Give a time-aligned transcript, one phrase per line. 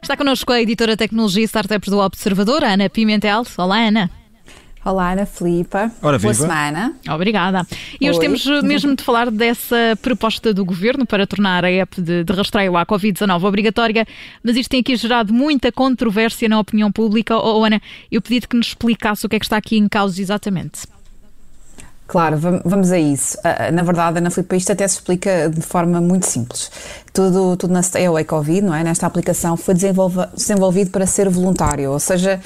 [0.00, 3.42] Está connosco a editora Tecnologia e Startups do Observador, Ana Pimentel.
[3.56, 4.19] Olá, Ana.
[4.82, 5.92] Olá, Ana Filipa.
[6.00, 6.94] Ora, Boa semana.
[7.10, 7.66] Obrigada.
[8.00, 8.24] E hoje Oi.
[8.24, 12.32] temos eh, mesmo de falar dessa proposta do Governo para tornar a app de, de
[12.32, 14.06] rastreio à Covid-19 obrigatória,
[14.42, 17.36] mas isto tem aqui gerado muita controvérsia na opinião pública.
[17.36, 20.18] Oh, Ana, eu pedi-te que nos explicasse o que é que está aqui em causa
[20.20, 20.86] exatamente.
[22.10, 23.38] Claro, vamos a isso.
[23.44, 26.68] Ah, ah, na verdade, Ana Filipe, isto até se explica de forma muito simples.
[27.12, 28.82] Tudo, tudo na Stay Away Covid, não é?
[28.82, 32.40] Nesta aplicação foi desenvolvido para ser voluntário, ou seja,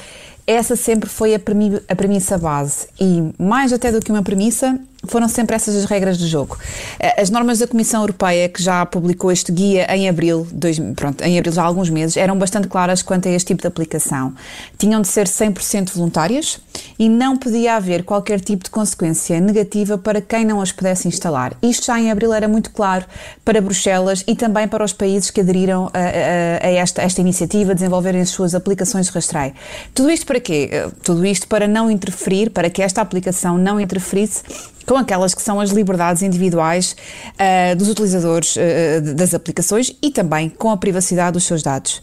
[0.47, 2.89] essa sempre foi a, premissa base.
[3.01, 6.59] E mais até do que uma premissa, foram sempre essas as regras do jogo.
[6.99, 11.23] Eh, as normas da Comissão Europeia, que já publicou este guia em abril, dois, pronto,
[11.23, 14.35] em abril já há alguns meses, eram bastante claras quanto a este tipo de aplicação.
[14.79, 16.59] Tinham de ser 100% voluntárias
[16.99, 21.55] e não podia haver qualquer tipo de consequência negativa para quem não as pudesse instalar.
[21.63, 23.05] Isto já em abril era muito claro
[23.45, 27.21] para Bruxelas e também para os países que aderiram a, a, a esta, a esta
[27.21, 29.53] iniciativa, de desenvolverem as suas aplicações de rastreio.
[29.95, 30.69] Tudo isto para quê?
[30.73, 34.43] Eh, tudo isto para não interferir, para que esta aplicação não interferisse
[34.87, 36.97] com aquelas que são as liberdades individuais
[37.33, 42.01] uh, dos utilizadores uh, das aplicações e também com a privacidade dos seus dados.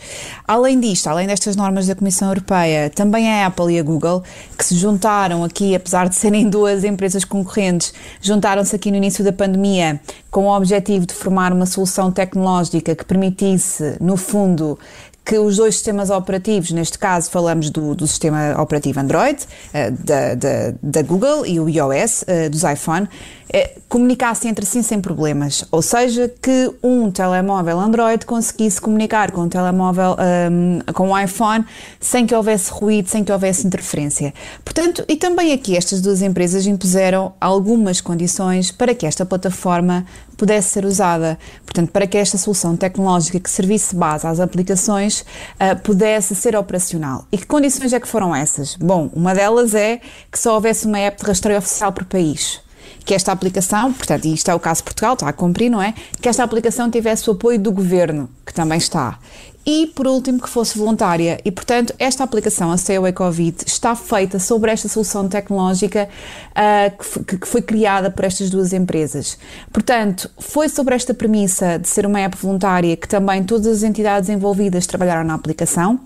[0.48, 4.24] Além disto, além destas normas da Comissão Europeia, também a Apple e a Google,
[4.58, 9.32] que se juntaram aqui, apesar de serem duas empresas concorrentes, juntaram-se aqui no início da
[9.32, 14.80] pandemia com o objetivo de formar uma solução tecnológica que permitisse, no fundo,
[15.24, 20.36] que os dois sistemas operativos, neste caso falamos do, do sistema operativo Android, uh, da,
[20.36, 25.64] da, da, Google e o iOS uh, dos iPhone, uh, comunicassem entre si sem problemas.
[25.72, 30.16] Ou seja, que um telemóvel Android conseguisse comunicar com um telemóvel
[30.50, 31.66] um, com um iPhone
[32.00, 34.34] sem que houvesse ruído, sem que houvesse interferência.
[34.66, 40.06] Portanto, e também aqui estas duas empresas impuseram algumas condições para que esta plataforma
[40.42, 41.38] pudesse ser usada.
[41.64, 47.28] Portanto, para que esta solução tecnológica que servisse base às aplicações uh, pudesse ser operacional.
[47.32, 48.76] E que condições é que foram essas?
[48.76, 50.02] Bom, uma delas é
[50.32, 52.60] que só houvesse uma app de rastreio oficial por país
[53.04, 55.82] que esta aplicação, portanto, e isto é o caso de Portugal, está a cumprir, não
[55.82, 55.94] é?
[56.22, 59.18] Que esta aplicação tivesse o apoio do governo, que também está
[59.66, 61.40] e, por último, que fosse voluntária.
[61.46, 66.10] E, portanto, esta aplicação, a Stay Covid, está feita sobre esta solução tecnológica
[66.52, 69.38] uh, que, que, foi criada por estas duas empresas.
[69.72, 74.30] Portanto, foi sobre esta premissa de ser uma app voluntária que também todas as entidades
[74.30, 76.00] envolvidas trabalharam na aplicação.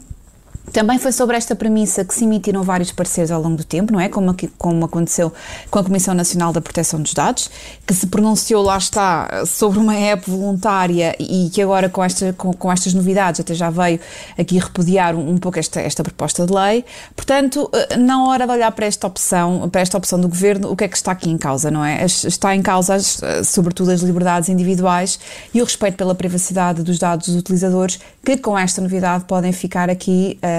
[0.72, 4.00] Também foi sobre esta premissa que se emitiram vários pareceres ao longo do tempo, não
[4.00, 4.10] é?
[4.10, 5.32] Como, como aconteceu
[5.70, 7.50] com a Comissão Nacional da Proteção dos Dados,
[7.86, 12.52] que se pronunciou, lá está, sobre uma app voluntária e que agora com, esta, com,
[12.52, 14.00] com estas novidades até já veio
[14.38, 16.84] aqui repudiar um, um, pouco esta, esta proposta de lei.
[17.16, 20.76] Portanto, eh, na hora de olhar para esta opção, para esta opção do Governo, o
[20.76, 22.04] que é que está aqui em causa, não é?
[22.06, 25.20] Está em causa, eh, sobretudo, as liberdades individuais
[25.54, 29.90] e o respeito pela privacidade dos dados dos utilizadores, que com esta novidade podem ficar
[29.90, 30.55] aqui uh,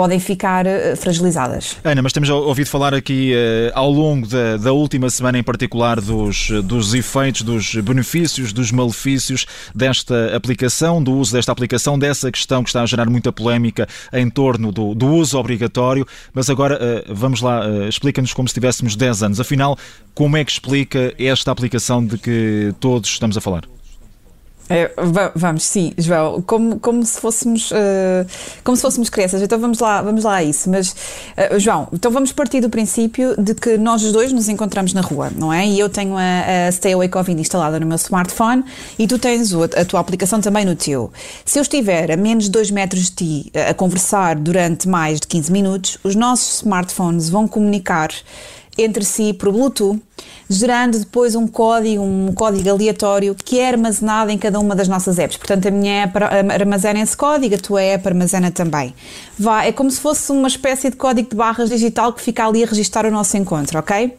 [0.00, 1.76] podem ficar eh, fragilizadas.
[1.84, 6.00] Ana, mas temos ouvido falar aqui uh, ao longo da, da, última semana em particular
[6.00, 12.62] dos, dos efeitos, dos benefícios, dos malefícios desta aplicação, do uso desta aplicação, dessa questão
[12.62, 16.06] que está a gerar muita polémica em torno do, do uso obrigatório.
[16.32, 19.40] Mas agora, uh, vamos lá, explica-nos como se tivéssemos 10 anos.
[19.40, 19.76] Afinal,
[20.14, 23.64] como é que explica esta aplicação de que todos estamos a falar?
[24.72, 24.88] É,
[25.34, 28.24] vamos, sim, João, como, como se fôssemos uh,
[28.62, 29.42] como se fôssemos crianças.
[29.42, 30.70] Então vamos lá, vamos lá a isso.
[30.70, 34.92] Mas uh, João, então vamos partir do princípio de que nós os dois nos encontramos
[34.92, 35.66] na rua, não é?
[35.66, 38.64] E eu tenho a, a Stay Away Covid instalada no meu smartphone
[38.96, 41.12] e tu tens a, tua aplicação também no teu.
[41.44, 45.26] Se eu estiver a menos de 2 metros de ti a conversar durante mais de
[45.26, 48.10] 15 minutos, os nossos smartphones vão comunicar
[48.78, 50.00] entre si por Bluetooth,
[50.48, 55.18] gerando depois um código, um código aleatório que é armazenado em cada uma das nossas
[55.18, 55.36] apps.
[55.36, 56.18] Portanto, a minha app
[56.52, 58.94] armazena esse código, a tua app armazena também.
[59.38, 62.64] Vai, é como se fosse uma espécie de código de barras digital que fica ali
[62.64, 64.12] a registrar o nosso encontro, ok?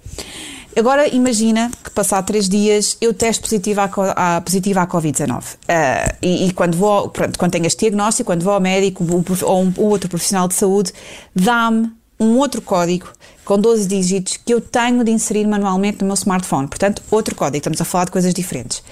[0.77, 6.47] Agora imagina que passar três dias eu teste positiva à, positiva à Covid-19 uh, e,
[6.47, 9.05] e, quando vou, pronto, quando tenho este diagnóstico, quando vou ao médico
[9.43, 10.93] ou um, um outro profissional de saúde,
[11.35, 13.07] dá-me um outro código
[13.43, 16.67] com 12 dígitos que eu tenho de inserir manualmente no meu smartphone.
[16.67, 18.83] Portanto, outro código, estamos a falar de coisas diferentes.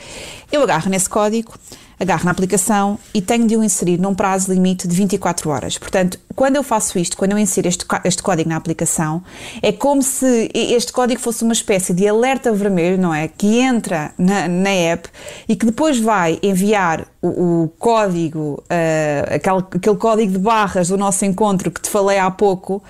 [0.51, 1.53] Eu agarro nesse código,
[1.99, 5.77] agarro na aplicação e tenho de o inserir num prazo limite de 24 horas.
[5.77, 9.21] Portanto, quando eu faço isto, quando eu insiro este, este código na aplicação,
[9.61, 13.27] é como se este código fosse uma espécie de alerta vermelho, não é?
[13.27, 15.09] Que entra na, na app
[15.47, 20.97] e que depois vai enviar o, o código, uh, aquele, aquele código de barras do
[20.97, 22.81] nosso encontro que te falei há pouco,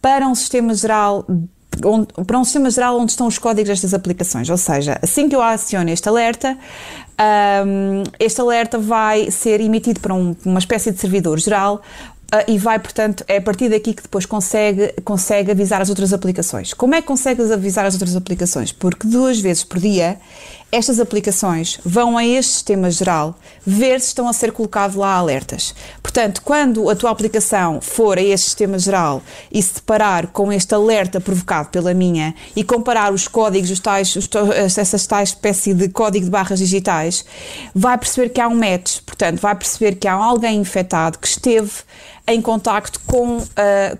[0.00, 1.26] para um sistema geral
[1.84, 4.50] Onde, para um sistema geral onde estão os códigos destas aplicações.
[4.50, 6.58] Ou seja, assim que eu aciono este alerta,
[7.64, 11.80] um, este alerta vai ser emitido para um, uma espécie de servidor geral
[12.46, 16.74] e vai, portanto, é a partir daqui que depois consegue, consegue avisar as outras aplicações.
[16.74, 18.70] Como é que consegues avisar as outras aplicações?
[18.70, 20.18] Porque duas vezes por dia
[20.70, 23.34] estas aplicações vão a este sistema geral
[23.66, 25.74] ver se estão a ser colocados lá alertas.
[26.02, 30.74] Portanto, quando a tua aplicação for a este sistema geral e se deparar com este
[30.74, 34.28] alerta provocado pela minha e comparar os códigos, os tais, os,
[34.76, 37.24] essas tais espécie de código de barras digitais,
[37.74, 41.72] vai perceber que há um match, portanto, vai perceber que há alguém infectado que esteve
[42.28, 43.44] em contacto com, uh,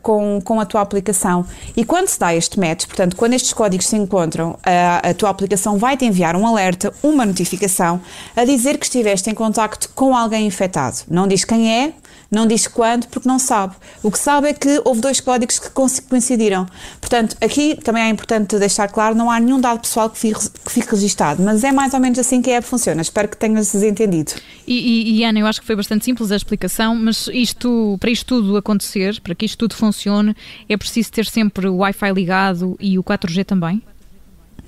[0.02, 1.46] com, com a tua aplicação.
[1.74, 5.30] E quando se dá este match, portanto, quando estes códigos se encontram, uh, a tua
[5.30, 8.00] aplicação vai te enviar um alerta, uma notificação,
[8.36, 10.98] a dizer que estiveste em contacto com alguém infectado.
[11.08, 11.92] Não diz quem é,
[12.30, 13.74] não diz quando, porque não sabe.
[14.02, 16.66] O que sabe é que houve dois códigos que coincidiram.
[17.00, 20.70] Portanto, aqui também é importante deixar claro, não há nenhum dado pessoal que fique, que
[20.70, 23.00] fique registado, mas é mais ou menos assim que a app funciona.
[23.00, 24.32] Espero que tenhas entendido.
[24.66, 28.10] E, e, e, Ana, eu acho que foi bastante simples a explicação, mas isto, para
[28.10, 30.36] isto tudo acontecer, para que isto tudo funcione,
[30.68, 33.82] é preciso ter sempre o Wi-Fi ligado e o 4G também?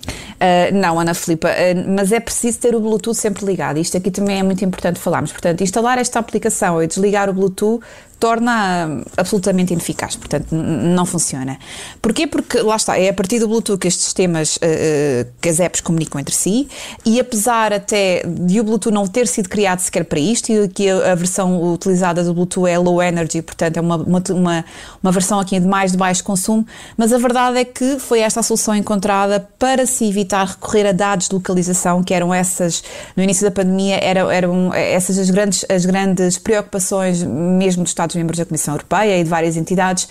[0.07, 3.79] Uh, não, Ana Filipa, uh, mas é preciso ter o Bluetooth sempre ligado.
[3.79, 5.33] Isto aqui também é muito importante falarmos.
[5.33, 7.85] Portanto, instalar esta aplicação e desligar o Bluetooth
[8.21, 11.59] torna absolutamente ineficaz, portanto não funciona.
[12.03, 12.27] Porquê?
[12.27, 15.81] Porque lá está, é a partir do Bluetooth que estes sistemas, uh, que as apps
[15.81, 16.69] comunicam entre si
[17.05, 20.89] e apesar até de o Bluetooth não ter sido criado sequer para isto e que
[20.91, 24.65] a, a versão utilizada do Bluetooth é low energy, portanto é uma, uma,
[25.03, 26.67] uma versão aqui de mais de baixo consumo,
[26.97, 30.93] mas a verdade é que foi esta a solução encontrada para se evitar recorrer a
[30.93, 32.83] dados de localização que eram essas,
[33.17, 38.10] no início da pandemia, eram, eram essas as grandes, as grandes preocupações mesmo dos Estados
[38.11, 40.09] Estados-membros da Comissão Europeia e de várias entidades,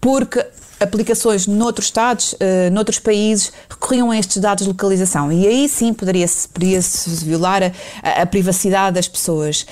[0.00, 0.44] porque
[0.80, 5.30] aplicações noutros Estados, uh, noutros países, recorriam a estes dados de localização.
[5.30, 6.80] E aí sim poderia-se poderia
[7.22, 7.62] violar
[8.02, 9.64] a, a, privacidade das pessoas.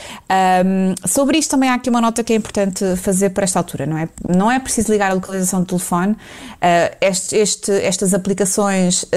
[0.64, 3.86] Um, sobre isto também há aqui uma nota que é importante fazer para esta altura,
[3.86, 4.08] não é?
[4.28, 6.12] Não é preciso ligar a localização do telefone.
[6.12, 9.08] Uh, este, este, estas aplicações uh,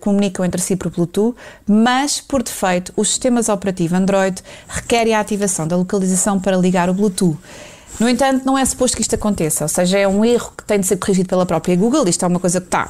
[0.00, 1.34] comunicam entre si por Bluetooth,
[1.66, 6.94] mas, por defeito, os sistemas operativos Android requerem a ativação da localização para ligar o
[6.94, 7.38] Bluetooth.
[7.98, 10.80] No entanto, não é suposto que isto aconteça, ou seja, é um erro que tem
[10.80, 12.08] de ser corrigido pela própria Google.
[12.08, 12.88] Isto é uma coisa que, está,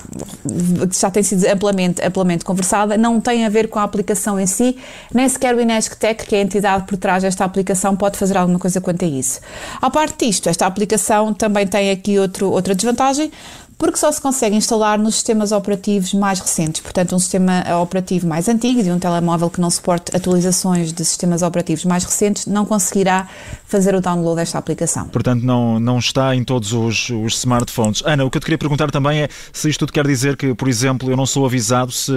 [0.92, 4.76] já tem sido amplamente, amplamente conversada, não tem a ver com a aplicação em si,
[5.12, 8.58] nem sequer o Inesc que é a entidade por trás desta aplicação, pode fazer alguma
[8.58, 9.40] coisa quanto a isso.
[9.80, 13.32] A parte disto, esta aplicação também tem aqui outro, outra desvantagem,
[13.80, 16.82] porque só se consegue instalar nos sistemas operativos mais recentes.
[16.82, 21.40] Portanto, um sistema operativo mais antigo, de um telemóvel que não suporte atualizações de sistemas
[21.40, 23.26] operativos mais recentes, não conseguirá
[23.64, 25.08] fazer o download desta aplicação.
[25.08, 28.02] Portanto, não, não está em todos os, os smartphones.
[28.04, 30.54] Ana, o que eu te queria perguntar também é se isto tudo quer dizer que,
[30.54, 32.12] por exemplo, eu não sou avisado se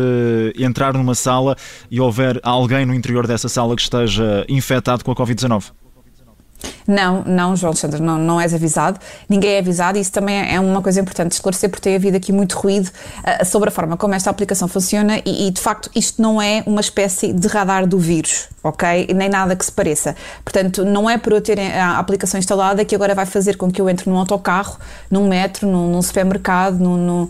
[0.60, 1.56] entrar numa sala
[1.90, 5.72] e houver alguém no interior dessa sala que esteja infectado com a Covid-19.
[6.88, 9.00] Não, não, João Alexandre, não, não és avisado,
[9.30, 12.32] ninguém é avisado e isso também é uma coisa importante esclarecer porque tem havido aqui
[12.32, 16.22] muito ruído uh, sobre a forma como esta aplicação funciona e, e, de facto isto
[16.22, 19.08] não é uma espécie de radar do vírus, ok?
[19.16, 20.16] Nem nada que se pareça.
[20.44, 23.82] Portanto, não é por eu ter a aplicação instalada que agora vai fazer com que
[23.82, 24.78] eu entre num autocarro,
[25.10, 27.30] num metro, num, num supermercado, num, num, uh,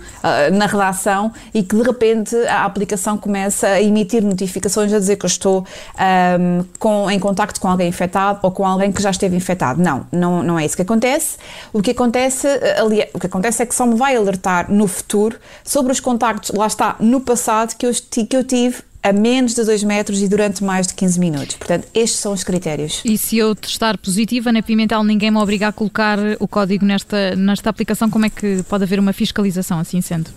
[0.51, 5.25] na redação e que de repente a aplicação começa a emitir notificações a dizer que
[5.25, 5.65] eu estou um,
[5.97, 9.42] ah, com, em contacto com alguém infectado ou com alguém que já esteve infectado.
[9.79, 11.37] Não, não, não é isso que acontece.
[11.71, 12.47] O que acontece,
[12.77, 16.51] ali, o que acontece é que só me vai alertar no futuro sobre os contactos,
[16.51, 20.29] lá está, no passado que eu, que eu tive a menos de 2 metros e
[20.29, 21.55] durante mais de 15 minutos.
[21.57, 23.01] Portanto, estes são os critérios.
[23.03, 27.35] E se eu testar positiva na Pimentel, ninguém me obriga a colocar o código nesta,
[27.35, 30.31] nesta aplicação, como é que pode haver uma fiscalização assim sendo?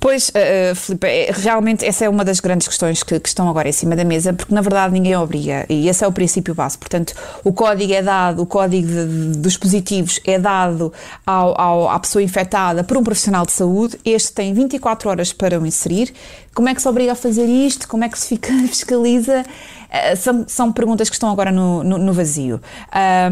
[0.00, 3.68] Pois, uh, Filipe, é, realmente essa é uma das grandes questões que, que, estão agora
[3.68, 6.78] em cima da mesa, porque na verdade ninguém obriga, e esse é o princípio base.
[6.78, 10.92] Portanto, o código é dado, o código de, dos positivos é dado
[11.26, 15.58] ao, ao, à pessoa infectada por um profissional de saúde, este tem 24 horas para
[15.58, 16.14] o inserir.
[16.54, 17.88] Como é que se obriga a fazer isto?
[17.88, 19.44] Como é que se fica, fiscaliza?
[19.90, 22.60] Eh, são, são perguntas que estão agora no, no, no vazio.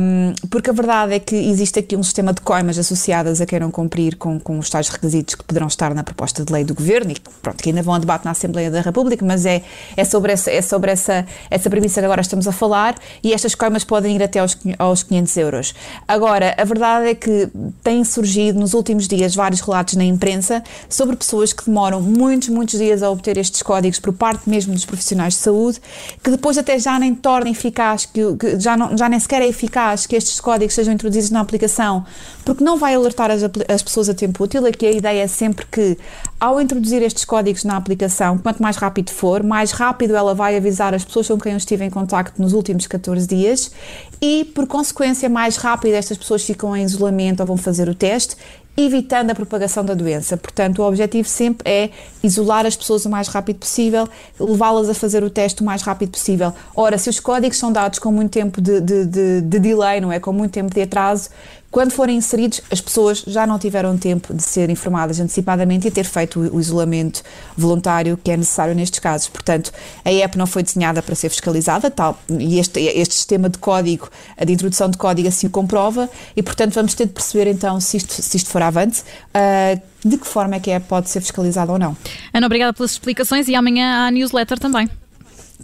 [0.00, 3.60] Um, porque a verdade é que existe aqui um sistema de coimas associadas a quem
[3.60, 6.74] não cumprir com, com os tais requisitos que poderão estar na proposta de lei do
[6.74, 9.62] Governo e pronto, que ainda vão a debate na Assembleia da República, mas é,
[9.96, 13.54] é sobre, essa, é sobre essa, essa premissa que agora estamos a falar e estas
[13.54, 15.74] coimas podem ir até aos, aos 500 euros.
[16.08, 17.48] Agora, a verdade é que
[17.82, 22.78] têm surgido nos últimos dias vários relatos na imprensa sobre pessoas que demoram muitos, muitos
[22.78, 25.80] dias a obter estes códigos por parte mesmo dos profissionais de saúde,
[26.22, 29.42] que depois depois até já nem torna eficaz, que, que, já, não, já nem sequer
[29.42, 32.06] é eficaz que estes códigos sejam introduzidos na aplicação,
[32.44, 34.64] porque não vai alertar as, as pessoas a tempo útil.
[34.64, 35.98] Aqui a ideia é sempre que,
[36.38, 40.94] ao introduzir estes códigos na aplicação, quanto mais rápido for, mais rápido ela vai avisar
[40.94, 43.72] as pessoas com quem eu estive em contacto nos últimos 14 dias
[44.22, 48.36] e, por consequência, mais rápido estas pessoas ficam em isolamento ou vão fazer o teste
[48.76, 50.36] evitando a propagação da doença.
[50.36, 51.90] Portanto, o objetivo sempre é
[52.22, 54.06] isolar as pessoas o mais rápido possível,
[54.38, 56.52] levá-las a fazer o teste o mais rápido possível.
[56.74, 60.12] Ora, se os códigos são dados com muito tempo de, de, de, de delay, não
[60.12, 60.20] é?
[60.20, 61.30] Com muito tempo de atraso,
[61.76, 66.04] quando forem inseridos, as pessoas já não tiveram tempo de ser informadas antecipadamente e ter
[66.04, 67.22] feito o isolamento
[67.54, 69.28] voluntário que é necessário nestes casos.
[69.28, 69.70] Portanto,
[70.02, 74.08] a app não foi desenhada para ser fiscalizada, tal, e este, este sistema de código,
[74.42, 77.98] de introdução de código assim o comprova, e portanto vamos ter de perceber então se
[77.98, 79.02] isto, se isto for avante.
[79.34, 81.94] Uh, de que forma é que a app pode ser fiscalizada ou não.
[82.32, 84.88] Ana, obrigada pelas explicações e amanhã há newsletter também.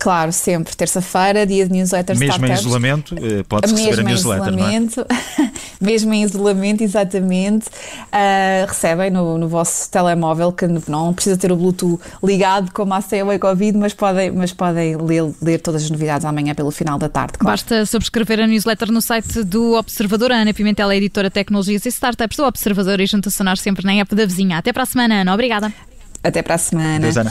[0.03, 0.75] Claro, sempre.
[0.75, 2.59] Terça-feira, dia de newsletter Mesmo startups.
[2.59, 5.53] em isolamento, eh, pode receber a newsletter, isolamento, não é?
[5.81, 7.69] Mesmo em isolamento, exatamente.
[7.69, 13.01] Uh, recebem no, no, vosso telemóvel, que não precisa ter o Bluetooth ligado como a
[13.01, 17.09] CEUA Covid, mas podem, mas podem ler, ler todas as novidades amanhã pelo final da
[17.09, 17.39] tarde.
[17.39, 17.53] Claro.
[17.53, 20.33] Basta subscrever a newsletter no site do Observador.
[20.33, 23.61] A Ana Pimentel é editora de Tecnologias e Startups do Observador e junta-se a nós
[23.61, 24.59] sempre na app da vizinha.
[24.59, 25.33] Até para a semana, Ana.
[25.33, 25.73] Obrigada.
[26.25, 26.99] Até para a semana.
[26.99, 27.31] Deus, Ana.